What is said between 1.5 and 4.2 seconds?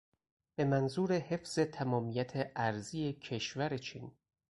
تمامیت ارضی کشور چین